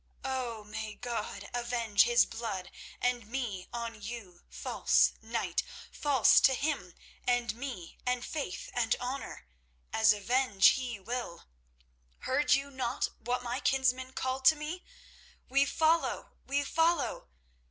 Oh! 0.25 0.63
may 0.63 0.95
God 0.95 1.47
avenge 1.53 2.05
his 2.05 2.25
blood 2.25 2.71
and 2.99 3.27
me 3.27 3.67
on 3.71 4.01
you, 4.01 4.41
false 4.49 5.13
knight—false 5.21 6.39
to 6.41 6.55
Him 6.55 6.95
and 7.27 7.53
me 7.53 7.99
and 8.03 8.25
faith 8.25 8.71
and 8.73 8.95
honour—as 8.99 10.11
avenge 10.11 10.69
He 10.69 10.99
will! 10.99 11.45
Heard 12.21 12.53
you 12.53 12.71
not 12.71 13.09
what 13.19 13.43
my 13.43 13.59
kinsman 13.59 14.13
called 14.13 14.43
to 14.45 14.55
me? 14.55 14.83
'We 15.51 15.65
follow. 15.65 16.31
We 16.47 16.63
follow! 16.63 17.27